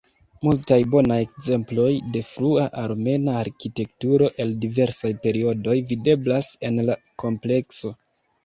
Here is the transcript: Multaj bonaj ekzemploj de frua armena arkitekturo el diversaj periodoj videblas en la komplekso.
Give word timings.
Multaj 0.45 0.77
bonaj 0.93 1.17
ekzemploj 1.25 1.91
de 2.15 2.23
frua 2.29 2.63
armena 2.85 3.35
arkitekturo 3.41 4.31
el 4.45 4.57
diversaj 4.65 5.13
periodoj 5.27 5.79
videblas 5.93 6.53
en 6.71 6.87
la 6.91 6.97
komplekso. 7.27 7.95